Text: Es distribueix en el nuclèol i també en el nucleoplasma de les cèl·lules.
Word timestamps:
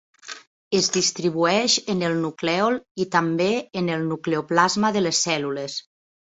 Es 0.77 0.87
distribueix 0.93 1.75
en 1.95 2.01
el 2.07 2.15
nuclèol 2.21 2.79
i 3.05 3.07
també 3.17 3.51
en 3.83 3.93
el 3.97 4.09
nucleoplasma 4.15 4.93
de 4.97 5.05
les 5.07 5.23
cèl·lules. 5.29 5.79